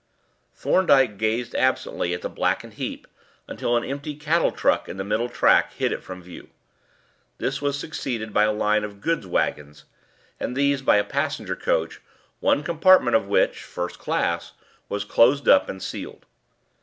[0.55, 3.05] Thorndyke gazed absently at the blackened heap
[3.47, 6.49] until an empty cattle truck on the middle track hid it from view.
[7.37, 9.85] This was succeeded by a line of goods waggons,
[10.39, 12.01] and these by a passenger coach,
[12.39, 14.53] one compartment of which a first class
[14.89, 16.25] was closed up and sealed.